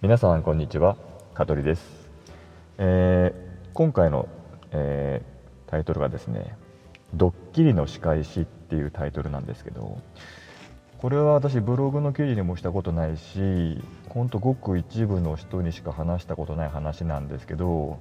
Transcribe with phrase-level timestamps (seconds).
[0.00, 0.96] 皆さんこんにちは。
[1.34, 2.08] 香取です、
[2.78, 4.28] えー今回の、
[4.70, 6.56] えータイトルがですね
[7.14, 9.98] 「ドッキリの仕返し」っていうタイトルなんですけど
[10.98, 17.98] これは私ブログの記事にもしたことないしほんとごく一部の人にしか話したことない話なんですけど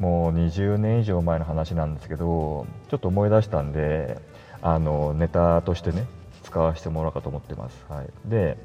[0.00, 4.18] もう20年以上前の話なんですけどちょっと思い出したんで
[4.62, 6.06] あのネタとしてね
[6.42, 8.58] 使わせてもらおうかと思ってます、はい、で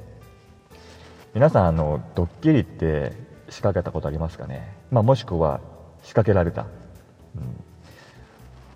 [1.40, 3.14] 皆さんあのドッキリって
[3.48, 5.62] 仕掛けたことありますかね、まあ、もしくは
[6.04, 7.64] 仕掛けられた、うん。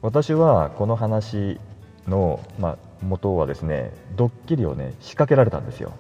[0.02, 1.60] 私はこの話
[2.08, 5.92] の、まあ、元はですねドッキリをね仕掛けられたんですよ、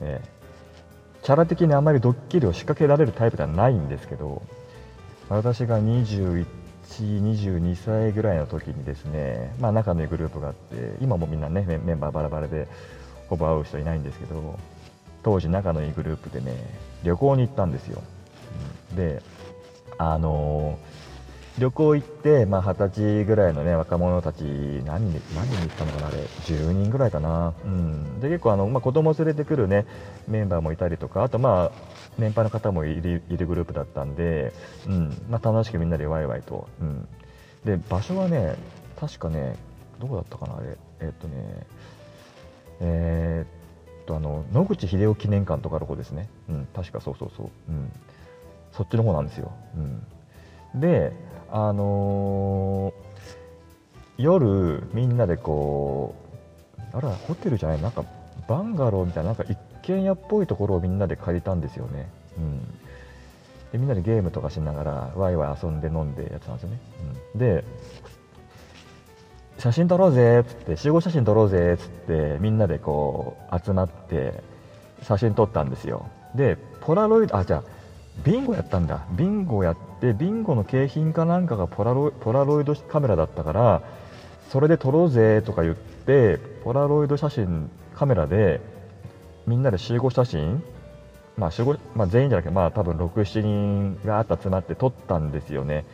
[0.00, 0.28] ええ。
[1.24, 4.42] キャラ的にあまりドッキリを仕掛けられるタイプではないんですけど
[5.28, 6.46] 私が21、
[6.86, 12.68] 22歳ぐらいの時にですね、まあ、仲のいいグループがあって今もみんなねメメンバーバラバラで
[13.28, 14.56] ほぼ会う人いないんですけど
[15.24, 16.56] 当時仲のいいグループでね
[17.02, 18.02] 旅行に行ったんですよ、
[18.90, 19.22] うんで
[19.98, 20.94] あのー
[21.58, 26.16] 旅行行って、まあ、20歳ぐらいの、ね、若者たち何人何人行ったのかなあれ。
[26.16, 29.86] 10人ぐらいかな、うん、で結構あの、まあ、子供連れてくる、ね、
[30.26, 31.72] メンバーもいたりとかあと、まあ、
[32.18, 34.52] 年配の方もいるいるグループだったんで、
[34.88, 35.26] うん。
[35.30, 37.06] まあ、楽しくみんなでワイワイと、うん、
[37.64, 38.56] で場所はね
[38.98, 39.54] 確かね
[40.00, 40.76] どこだったかなあれ。
[41.00, 41.66] えっとね
[42.80, 43.23] えー
[44.24, 47.92] の野口英世記念館とかの方ですね、うん、確かそうそうそう、うん、
[48.72, 49.52] そっちの方なんですよ、
[50.74, 51.12] うん、で
[51.50, 53.14] あのー
[54.16, 56.14] 夜みんなでこ
[56.78, 58.04] うあらホテルじゃないなんか
[58.48, 62.58] バンガローみたいななんか一軒家っぽいところをみんなで借りたんですよね、うん、
[63.72, 66.78] でみんなでゲームとかしながらワイワイ遊んで飲んでやつなんですよね、
[67.34, 67.64] うん、で
[69.58, 74.42] 写真撮ろうぜっつって集合写真撮ろうぜっつってみんなでこう集まって
[75.02, 76.08] 写真撮ったんですよ。
[76.34, 77.62] でポラロイドあじゃあ
[78.24, 79.06] ビンゴやったんだ。
[79.12, 83.82] ビンゴやってビンゴの景品かなんかがポラロイポラロイドカメラだったから
[84.50, 88.60] それで撮ろうぜとか言ってポラロイド写真カメラで
[89.46, 90.62] みんなで集合写真
[91.36, 95.84] まあ集合まあ、全員じゃなくてまあ多分67人があった集まって撮ったんですよね。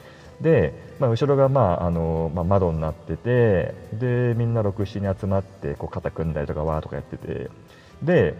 [0.40, 7.50] で、まあ、後ろが、まああのまあ、窓になっててでみんな67人集まってこう肩組んだりとかわーとかやってて
[8.02, 8.34] で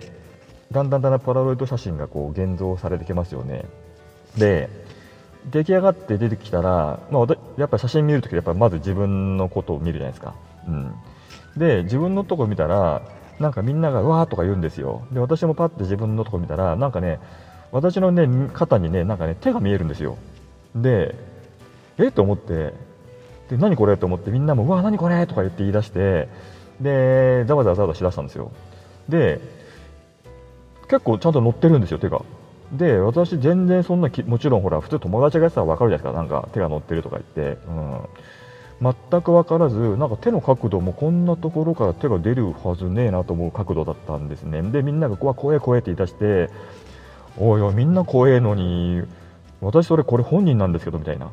[0.73, 3.65] だんだんだんだんポラロイド写真がこう現像されてきますよね。
[4.39, 4.69] で
[5.51, 10.35] 出来上がって出てきたら、まあ、やっぱ写真見るときやっぱまず自分のことを見るじゃないですか、
[10.69, 10.95] うん、
[11.57, 13.03] で自分のとこ見たら
[13.39, 15.07] なんかみんながわーとか言うんですよ。
[15.13, 17.19] で私もパッて自分のとこ見たらなんかね
[17.73, 20.19] 私のね肩にねなんかね手が見えるんですよ。
[20.75, 21.15] で
[22.07, 22.11] え？
[22.13, 22.75] と思って。
[23.51, 23.97] で何これ？
[23.97, 25.27] と思ってみんなもうわ何これ？
[25.27, 26.29] とか言って言い出して
[26.81, 28.53] でざわざわざわざしだしたんですよ。
[29.09, 29.41] で
[30.89, 32.23] 結構ちゃんと乗ってるんですよ手が。
[32.73, 44.63] で私全然そんなもちろんほら普通友達がやってたら分かるじゃないですかなんか手が乗ってるとか言って、うん、全く分からずなんか手の角度もこんなところから手が出るはずねえなと思う角度だったんですね。
[44.63, 46.49] でみんながこわ怖え怖えって言い出して
[47.37, 49.03] おいおいみんな怖えのに
[49.61, 51.33] 私それこれ本人なんですけどみたいな。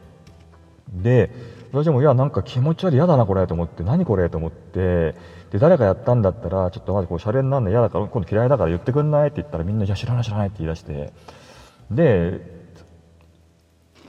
[0.93, 1.31] で
[1.71, 5.15] 私もいやなんか気持ち悪い嫌だなこれと思って何これと思って
[5.51, 11.11] で誰かやったんだったらちょっとまずこうシャレになるの嫌だから今度嫌いだから言ってくんないって言ったらみんないや知らない知らないって言い出して
[11.91, 12.57] で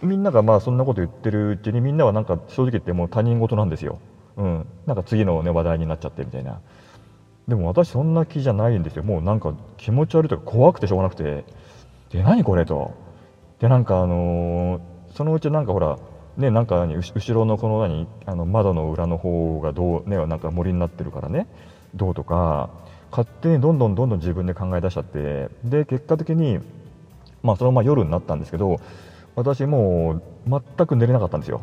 [0.03, 3.99] みんながまあそんなこと言ってるうちにみんなはなんか正直言ってもう他人事なんですよ、
[4.37, 6.60] うん、なんか次の、ね、話題になっちゃってみたいな。
[7.49, 9.03] でも私そんな気じゃないんですよ。
[9.03, 11.47] もうなんか気持ち悪いとか怖くてしょうがなくて。
[12.10, 12.93] で何これと。
[13.59, 15.99] でなんかあのーそのうちなんかほら
[16.38, 21.49] ね、なんか後後ろのこの何あの窓の裏の方がどう、ね、なんか森になってるからね
[21.94, 22.71] どうとか
[23.10, 26.60] 勝手にどんどんどんどん自分で考え出しちゃってで結果的に、
[27.43, 28.81] まあ、そのまま夜になったんですけど
[29.34, 30.22] 私もう
[30.77, 31.60] 全く寝れなかったんですよ。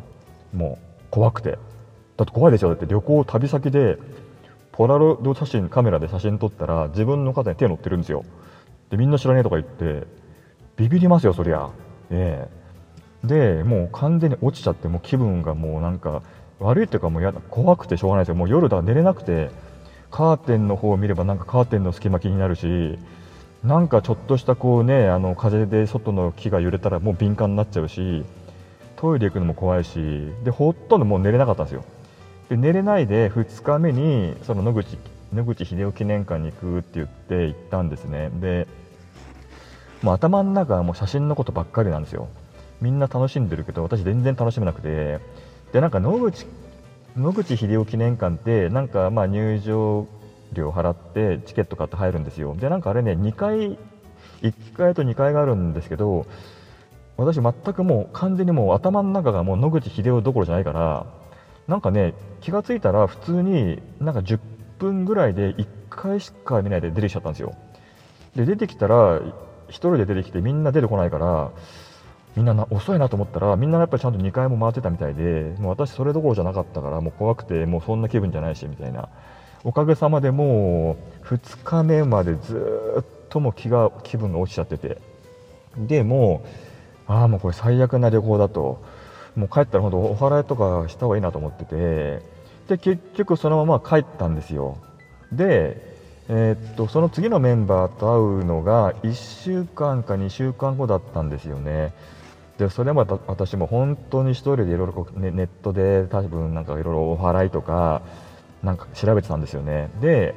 [0.54, 1.52] もう怖くて。
[2.18, 2.70] だって怖いでしょ？
[2.70, 3.98] だって旅行旅先で
[4.72, 8.26] ポラロイド写真カメラで写真撮ったら自分の肩に手乗ってるんですよ。
[8.90, 10.06] でみんな知らねえとか言って
[10.76, 11.70] ビビりますよそりゃ。
[12.10, 12.65] ええ。
[13.26, 16.22] でもう完全に落ちちゃってもう気分がもうなんか
[16.60, 18.36] 悪いっていうかもうやだ怖くてしょうがないですよ。
[18.36, 19.50] もう夜だ寝れなくて
[20.12, 22.98] カーテンの方を見ればなんかカーテンの隙間気になるし
[23.64, 28.24] なんかちょっとしたこうねあの風で外の木が揺れたらもう敏感になっちゃうし
[28.96, 31.84] トイレ行くのも怖いしでほとんどもう寝れなかったんですよ。
[32.50, 34.98] で寝れないで2日目にその野口
[35.34, 38.30] 野口英世記念館に行くって言って行ったんですね。
[38.40, 38.68] で
[40.02, 42.30] もう頭の中はもう写真のことばっかりなんですよ。
[42.86, 45.20] みんな楽しんでるけど私全然楽しめなくて。
[45.74, 46.46] でなんか野口
[47.18, 50.08] 野口英世記念館ってなんかまあ入場
[50.54, 52.56] 料払ってチケット買って入るんですよ。
[52.56, 53.78] でなんかあれね2回
[54.42, 56.28] 1階と2階があるんですけど
[57.18, 61.06] 私全くもう完全にもう頭の中がもう野口英世どころじゃないから
[61.68, 64.40] なんかね気が付いたら普通になんか10
[64.78, 67.54] 分ぐらいで1回しか見ないで出てきちゃったんですよ。
[68.36, 69.32] で出てきたら1
[69.70, 71.52] 人で出てきてみんな出てこないから
[72.36, 79.10] みんなな遅いなと思ったらみんなやっぱりちゃんと2回も回ってたみたいでもう私それどころじゃなかったからもう怖くてもうそんな気分じゃないしみたいな。
[79.64, 85.00] おかげさまでもう2日目までずっとも気が気分が落ちちゃってて。
[85.78, 86.44] でも
[87.08, 88.84] うああもうこれ最悪な旅行だと。
[89.36, 92.22] もう帰ったら本当お祓いとかした方がいいなと思ってて。
[92.68, 94.78] で結局そのまま帰ったんですよ。
[95.32, 95.96] で
[96.28, 101.94] えー、っとその次のメンバーと会うのが1週間か2週間後だったんですよね。
[102.58, 108.02] でそれまた私も本当に1人でいろいろネットで多分なんかいろいろお祓いとか
[108.64, 109.90] なんか調べてたんですよね。
[110.02, 110.36] で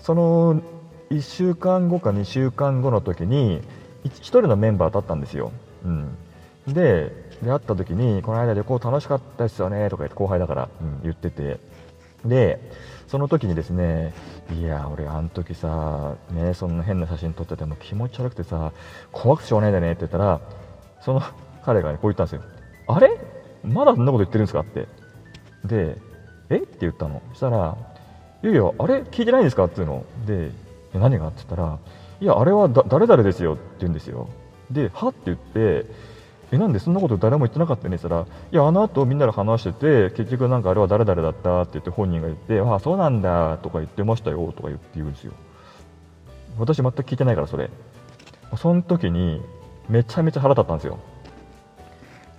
[0.00, 0.62] その
[1.10, 3.60] 1週間後か2週間後の時に
[4.04, 5.52] 1人のメンバーと会ったんですよ、
[5.84, 6.16] うん、
[6.68, 7.12] で
[7.42, 11.58] 会った時にこの間旅行楽しかったですよねとか言って後輩だから、うん、言ってて。
[12.24, 12.60] で
[13.08, 14.12] その時にですね
[14.52, 18.72] いや俺あの時さねそんな変な写真撮ってても気持ち悪くてさ
[19.10, 20.40] 怖くてしょうがないんだねって言ったら
[21.00, 21.22] その
[21.64, 22.42] 彼がねこう言ったんですよ。
[22.88, 23.18] あれ？
[23.62, 24.60] まだそんなこと言ってるんですか？
[24.60, 24.86] って。
[25.64, 25.96] で
[26.50, 26.56] え？
[26.56, 27.22] って言ったの。
[27.30, 27.76] そしたら
[28.42, 29.64] いやいやあれ聞いてないんですか？
[29.64, 30.04] っていうの。
[30.26, 30.50] で
[30.94, 31.28] 何が？
[31.28, 31.78] って言ったら
[32.20, 33.54] いやあれは誰々ですよ。
[33.54, 34.28] って言うんですよ。
[34.70, 35.08] では？
[35.08, 35.86] って言って
[36.52, 37.96] えなんでそんなこと誰も言ってなかったね？
[37.96, 41.62] って言ったらいやあの後みんなで話してて結局なんかあれは誰々だった？
[41.62, 43.58] って言って本人が言ってああそうなんだ。
[43.58, 44.52] とか言ってましたよ。
[44.56, 45.32] とか言って言うんですよ。
[46.58, 47.70] 私全く聞いてないからそれ。
[48.56, 49.40] その時に
[49.88, 50.98] めちゃめちゃ腹立ったんですよ。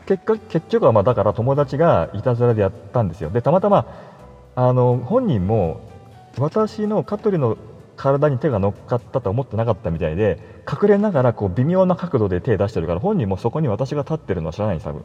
[0.06, 3.30] 結果結局はまだから友達がいたずらでやったんですよ。
[3.30, 3.86] でたまたま
[4.56, 5.82] あの本人も
[6.38, 7.58] 私の香取の
[7.96, 10.40] 体に手が乗っかったと思ってなかったみたいで
[10.70, 15.04] 隠れながらこう微妙な角度で手出してるから本人もそこに私が立ってるのは知らないんです多分。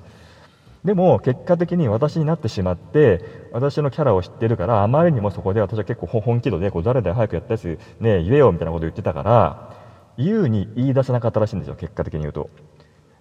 [0.85, 3.21] でも結果的に私になってしまって
[3.53, 9.76] 私のキャラを知ってるからあまりにもそこで私は結構本気度でこう誰だよ早くやったやつね言えよみたいなこと言ってたから
[10.19, 12.51] 言うに言い出せなかったらしいんですよ結果的に言うと。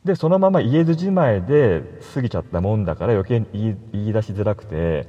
[0.04, 1.82] でそのまま言えずじまいで
[2.14, 3.48] 過ぎちゃったもんだから余計に
[3.92, 5.08] 言い出しづらくて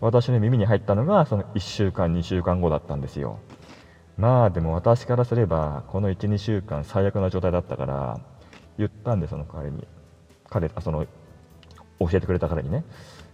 [0.00, 3.40] 私の耳に入ったのがその1週間2週間後だったんですよ。
[4.16, 8.20] まあでも私からすればこの12週間最悪な状態だったから
[8.78, 9.86] 言ったんでその代わりに。
[10.48, 11.06] 彼あその
[11.98, 12.84] 教えてくれた彼にね。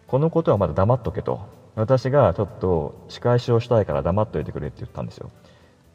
[0.06, 1.40] このことはまだ黙っとけと。
[1.74, 5.30] 私がちょっと仕返しをしたいから黙っといてくれって言ったんですよ。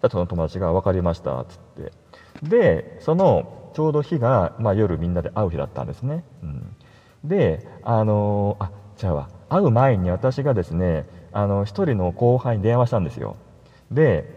[0.09, 1.91] その友達が分かりましたっつって。
[2.43, 6.75] でそのちょうど日が、まあ、夜みんなで会う日だったんですね、うん、
[7.23, 13.37] であのあじゃあ会う前に私がですねあの1人の後輩に電話したんですよ。
[13.91, 14.35] で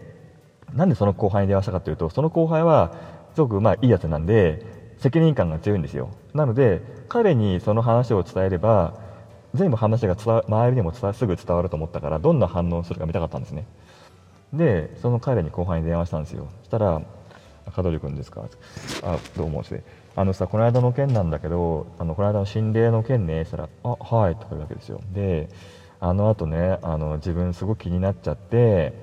[0.73, 2.93] なんでその後輩に電話したかというとその後輩は
[3.33, 4.65] すごくまあいいやつなんで
[4.99, 6.11] 責任感が強いんですよ。
[6.33, 8.93] なので彼にその話を伝えれば
[9.53, 13.65] 全部話が伝わ周りにもすぐ伝わると思ったからどんな反応をするか見たかったんですね。
[14.53, 16.47] でその彼に後輩に電話したんですよ。
[16.59, 17.01] そしたら
[17.73, 18.43] 「香取君ですか?」
[19.03, 19.83] あどうもって。
[20.13, 23.45] あのさこの間の件なんだけどあのこの間の心霊の件ね。
[23.45, 24.99] したら「あはい」とか言うわけですよ。
[25.13, 25.47] で
[26.01, 28.93] あのあとねあの自分すごく気になっちゃって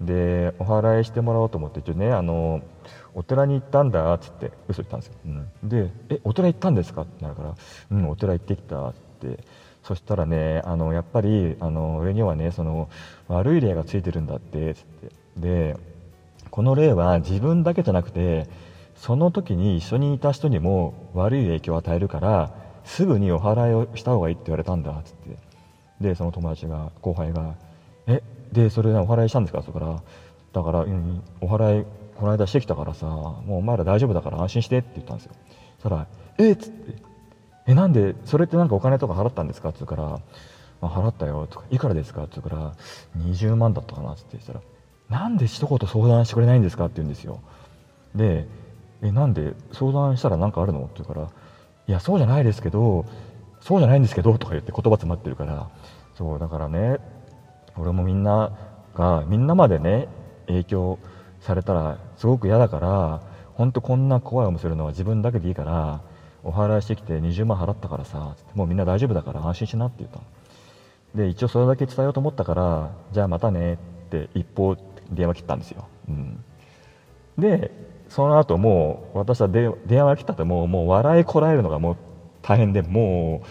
[0.00, 2.60] でお祓いしてもらおうと思って一応ねあの
[3.14, 7.54] お寺に行ったんだっつって嘘言ったんですよ、うん、で「えお寺行ったんですか?」ってなるから
[7.90, 9.38] 「うんお寺行ってきた」って。
[9.88, 12.90] そしたらねあのやっぱりあの俺にはねその
[13.26, 15.12] 悪い霊がついてるんだってつって。
[15.38, 15.76] で
[16.50, 18.46] この霊は自分だけじゃなくて
[18.96, 22.50] その時に一緒にいた人にも悪い影響を与えるから
[22.84, 25.38] すぐにお祓いをした方がいいって言われたんだっつって。
[26.02, 27.54] でその友達が後輩が
[28.06, 28.22] 「え？
[28.52, 30.02] でそれお祓いしたんですか?」そこから
[30.52, 35.32] 「だから、うん、お祓いこの間してきたからさもうお前ら大丈夫だから安心して」って言ったんですよ。
[35.78, 36.06] そしたら
[36.38, 36.52] 「え？
[36.52, 36.94] っ?」つって
[37.68, 40.18] 「えなんでそれってなんかお金とか払ったんですか?」って言うから
[40.80, 42.72] 「まあ、払ったよ」とか「いくらですか?」って言うから
[43.22, 44.60] 「20万だったかな」って言ったら
[45.08, 47.40] 「なんで一言相談してくれないんですか?」って言うんですよ
[48.14, 48.48] で
[49.02, 51.26] 「えなんで相談したら何かあるの?」って言うから
[51.86, 53.04] 「いやそうじゃないですけど
[53.60, 55.68] そうじゃないんですけど」とか言って言葉詰まってるから
[56.14, 56.98] そうだからね
[57.76, 58.50] 俺もみんな
[58.94, 60.08] がみんなまでね
[60.46, 60.98] 影響
[61.40, 63.20] されたらすごく嫌だから
[63.54, 66.00] 本当こんな怖い思いするのは自分だけでいいから
[66.44, 70.20] お祓いしてきて20万払ったからさもうみんな大丈夫だから安心しなって言った
[71.14, 73.76] で一応それだけ伝えようと思ったからじゃあまたねっ
[74.10, 74.76] て一方
[75.10, 76.44] 電話切ったんですよ、うん、
[77.38, 77.70] で
[78.08, 79.72] その後もう私は電
[80.04, 81.96] 話切ったってもうもう笑いこらえるのがもう
[82.42, 83.48] 大変でもう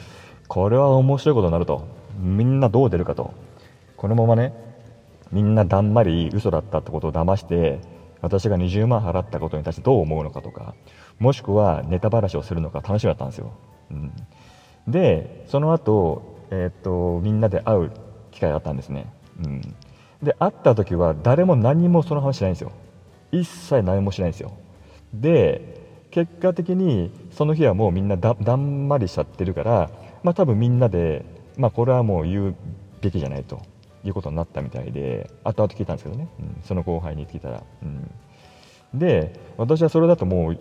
[0.48, 1.86] これは面白いことになると。
[2.20, 3.34] みんなどう出るかと。
[3.96, 4.54] このままね
[5.32, 7.80] みんなだんまり嘘だったってことを騙して
[8.22, 10.74] 私が20万払ったことに対してどう思うのかとか。
[11.20, 13.54] もしくはネタばらしをするのか楽しみだったんですよ、
[13.92, 14.12] うん、
[14.88, 17.92] でその後、えー、っとみんなで会う
[18.32, 19.12] 機会があったんですね、
[19.44, 19.62] うん、
[20.22, 22.72] で会った時は誰も何もその話しないんですよ。
[23.32, 24.54] 一切何もしないんですよ。
[25.14, 29.90] で結果的にその日はもうみんなだんまりしちゃってるから
[30.24, 31.26] まあ多分みんなで、
[31.58, 32.56] まあ、これはもう言う
[33.02, 33.62] べきじゃないと
[34.04, 38.10] いうことになったみたいで後々聞いたんですけどね、うん、その後輩に聞いたら、うん、
[38.94, 40.60] で私はそれだともう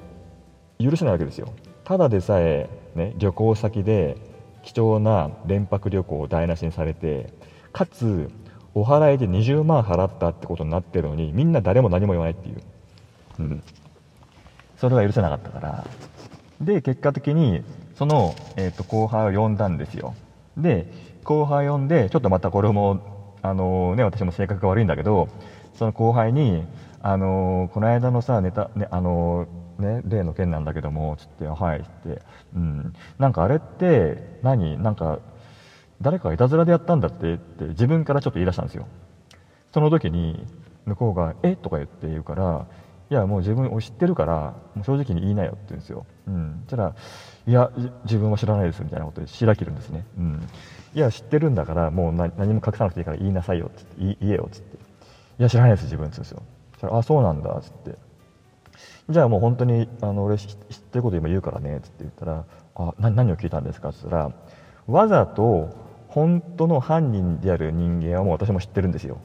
[0.78, 1.52] 許せないわけですよ。
[1.84, 4.16] ただでさえ、ね、旅行先で
[4.62, 7.32] 貴重な連泊旅行を台無しにされて
[7.72, 8.30] かつ
[8.74, 12.62] お払いで20万払ったってことになってるのにみんな誰も何も言わないっていう、
[13.38, 13.62] うん、
[14.76, 15.84] それは許せなかったから。
[16.60, 17.62] で結果的に
[17.96, 20.14] その、えーと、後輩を呼んだんですよ。
[20.56, 20.90] で
[21.24, 25.28] 後輩呼んでちょっとまたこれもあのー、ね私も性格が悪いんだけど
[25.74, 26.64] その後輩に
[27.02, 29.46] あのー、この間のさネタねあの、
[29.78, 32.22] ね例の件なんだけどもつってはいって。
[32.54, 32.94] うん。
[33.18, 34.76] なんかあれって何？
[34.82, 35.18] なんか
[36.00, 38.86] 誰かがいたずらでやったんだってって自分からちょっと言い出したんですよ。
[39.72, 40.46] その時に
[40.84, 41.56] 向こうが「え？
[41.56, 42.66] とか言って言うから
[43.10, 46.94] 「いやもう自分を知ってるからもう正直に言いなよ」って言うんですよ、うん、そしたら
[47.46, 47.70] 「いや
[48.04, 50.48] 自分は知らないです」みたいなことで白切るんですね、うん、
[50.94, 54.76] いや知ってるんだからもう何も隠さなくていいから言いなさいよっつって言えよっつって
[55.38, 56.42] 「いや知らないです自分」っつうんですよ。
[56.72, 58.05] そしたら「あそうなんだ」っつって。
[59.08, 62.44] じゃあもう本当にあの俺知ってること今言うからねっつって言ったら
[62.74, 64.32] 「あな何を聞いたんですか?」っつったら
[64.88, 65.68] わざと
[66.08, 69.18] 本当の犯人である人間はもう私も知ってるんですよ。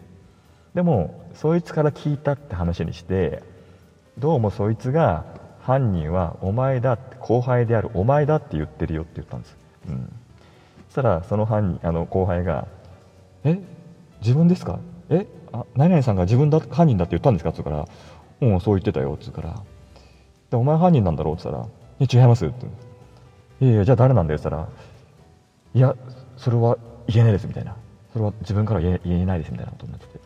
[0.75, 3.43] でもそいつから聞いたって話にして
[4.17, 5.25] どうもそいつが
[5.61, 9.57] 犯人はお前だって後輩であるお前だって言ってるよって言ったんです、
[9.89, 10.13] うん、
[10.87, 12.67] そしたらその犯人あの後輩が
[13.43, 13.59] 「え？
[14.21, 14.79] 自分ですか？
[15.09, 15.27] え？
[15.51, 17.85] あ何々さんが自分だ犯人だって言ったんですか?」っつうから
[18.41, 19.61] 「うんそう言ってたよ」っつうから
[20.51, 21.65] 「でお前犯人なんだろう?」っつったら
[21.99, 22.65] 「え違います」って
[23.61, 24.67] 「いやいやじゃあ誰なんだよ」っつったら
[25.73, 25.95] 「いや
[26.37, 27.75] それは言えないですみたいな。
[28.13, 30.19] それは自分から言え言えないですみたいなことになってて、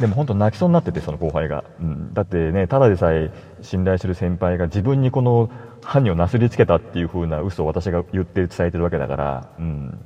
[0.00, 3.30] でも本当泣きそうになっててその後輩が、うん、だってねただでさえ
[3.62, 5.48] 信頼する先輩が自分にこの
[5.82, 9.98] 犯人をなすりつけたっていう風な嘘を私が言って伝えてるわけだから、うん、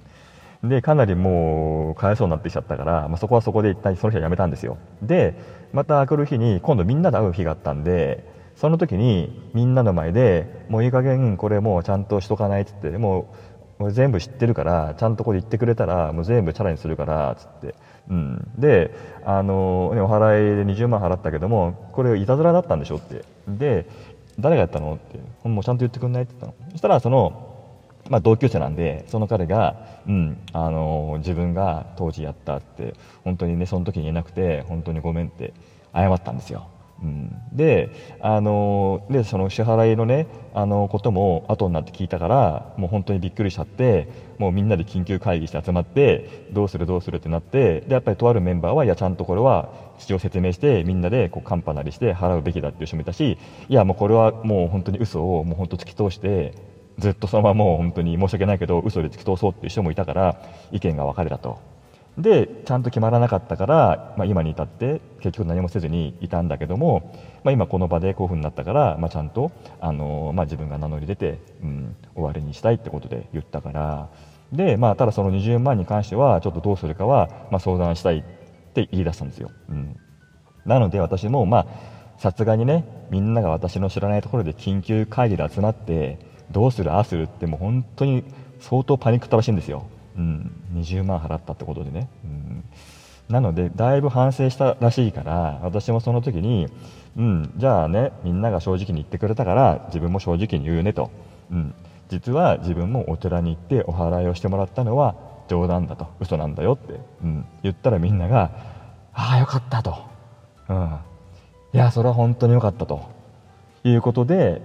[0.62, 4.76] でかなりもうかわいそうになってきちゃったから、まあ、そこはそこで一旦その日はやめたんですよ。
[5.02, 5.35] で
[5.73, 13.33] また来る日に今度みんなで会う日があったんでその時にみんなの前でもういい加減これもうちゃんとしとかないっつっても
[13.79, 17.75] う全部知ってるからちゃんとこれ言ってくれたらもう全部チャレンジするからつって、
[18.11, 23.25] うん、であの、ね、お払いで20万払ったけどもこれいたずらだったんでしょって。
[23.49, 23.87] で
[24.38, 26.71] 誰がやったのってもうちゃんと言ってくんないって言ったの。
[26.73, 27.50] そしたらその
[28.11, 35.55] まあ、同級生なんでその彼が、うん、あの自分が当時やったって本当にねその時に言えなくて本当にごめんって
[35.95, 36.69] 謝ったんですよ。
[37.02, 37.88] うん、で
[38.21, 53.38] あのでその支払いのねあのことも後になって聞いたからもう本当にびっくりしちゃってもうみんなで緊急会議して集まってどうするどうするってなってでやっぱりとあるメンバーはいやちゃんとこれは父を説明してみんなでこうカンパなりして払うべきだっていう人もいたし
[53.69, 56.52] いやもうこれはもう本当に嘘をもう本当突き通して
[57.00, 60.40] ずっとそのままもう本当に申し訳ないけど嘘で突き通そうっていう人もいたから
[60.71, 61.59] 意見が分かれたと。
[62.19, 67.14] でちゃんと決まらなかったから、まあ、今に至って結局何もせずにいたんだけども、
[67.45, 74.11] まあ、今この場でこういうふうになったから、まあ、ちゃんと、あのまあ、自分が名乗り出て、うん、終わりにしたいってことで言ったから
[74.52, 78.23] で、まあ、ただその20万に関してはちょっとどうするかは、まあ、相談したいっ
[78.75, 79.50] て言い出したんですよ。
[79.69, 79.97] うん、
[80.66, 81.66] なので私もまあ
[82.19, 86.19] さすがにねみんなが私の知らないところで緊急会議で集まって
[86.50, 88.25] どうするああするってもう本当に
[88.61, 89.85] 相当パニックったらしいんですよ。
[90.16, 92.64] うん、20万払ったってことでね、うん、
[93.28, 96.69] なのでだいぶ反省したらしいから私もその時に、
[97.16, 101.11] うん、じゃあねみんなが正直に言ってくれたから自分も正直に言うねと、
[101.50, 101.75] うん、
[102.09, 105.14] 実は自分もお寺に行ってお祓いをしてもらったのは
[105.49, 106.07] 冗談だと。
[106.21, 108.50] 嘘なんだよって、うん、言ったらみんなが
[109.14, 109.97] 「ああよかった」と、
[110.69, 110.99] うん、
[111.73, 113.21] いやそれは本当によかったと。
[113.83, 114.61] いうことで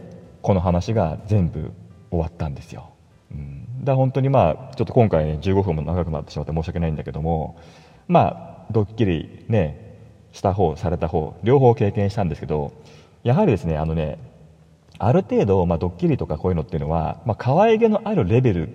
[0.46, 1.72] この話が全部
[2.12, 2.92] 終わったんですよ。
[3.32, 3.84] うん。
[3.84, 7.58] だ本当にまあちょっと今回、15分も長くなってしまって申し訳ないんだけども
[8.08, 9.98] まあドッキリね
[10.34, 12.74] した方された方両方経験したんですけど
[13.24, 14.20] やはりですねあのね
[15.00, 18.70] ある程度、まあ、ドッキリとかこういうのっていうのは、まあ、可愛げのあるレベル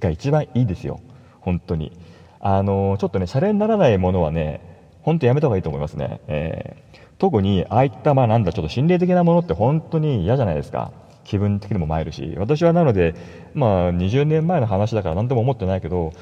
[0.00, 1.00] が一番いいですよ。
[1.40, 1.90] 本当に。
[2.38, 4.60] あのちょっとねシャレにならないものはね
[5.00, 10.92] 本当やめた方がいいと思いますね、えー、特にああいったまあなんだちょっと心霊的なものって本当に嫌じゃないですか。
[11.24, 13.14] 気分的にも参るし私はなので、
[13.54, 16.12] まあ、20年前の話だから何とも思ってないけど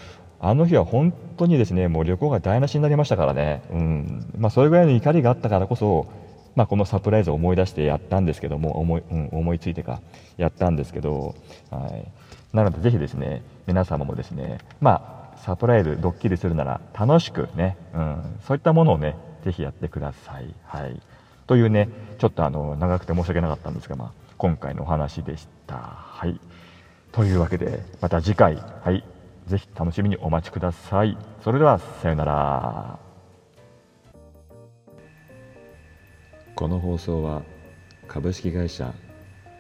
[0.41, 4.33] あの日は本当にですねもう旅行が台無しになりましたからね、うん。
[4.39, 6.07] まあ、それぐらいの怒りがあったからこそ
[6.55, 10.01] まあ、このサプライズを思い出してやったんですけども思い,、うん、思いついてか
[10.37, 11.35] やったんですけど、
[11.71, 12.07] はい、
[12.55, 20.55] なのでぜひですね皆様もですねまあサプライズドッキリするなら楽しくね、うん、そういったものをねぜひやってください。
[20.65, 21.01] はい。
[21.49, 25.77] というねちょっとあの長くて申し訳なかったんですが、まあ、今回のお話でした。
[25.77, 26.41] はい
[27.13, 29.05] というわけでまた次回、はい、
[29.47, 31.17] ぜひ楽しみにお待ちください。
[31.45, 32.99] それではさようなら。
[36.57, 37.43] この放送は
[38.09, 38.93] 株式会社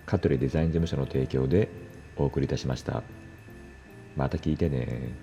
[0.04, 1.68] 香取デザイン事務所の提供で
[2.16, 3.04] お送りいたしました。
[4.16, 5.14] また聞いてね